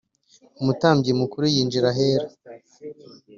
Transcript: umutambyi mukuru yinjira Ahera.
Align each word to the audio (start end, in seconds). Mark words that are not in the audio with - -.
umutambyi 0.61 1.11
mukuru 1.21 1.45
yinjira 1.53 1.87
Ahera. 1.93 2.27